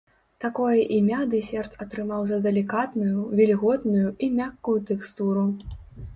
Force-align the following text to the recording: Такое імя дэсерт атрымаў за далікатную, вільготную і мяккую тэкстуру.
Такое 0.43 0.77
імя 0.95 1.19
дэсерт 1.33 1.75
атрымаў 1.85 2.21
за 2.31 2.39
далікатную, 2.47 3.19
вільготную 3.41 4.07
і 4.25 4.33
мяккую 4.41 4.77
тэкстуру. 4.91 5.47